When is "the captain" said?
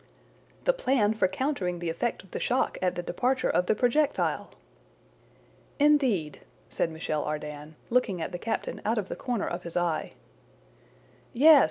8.31-8.81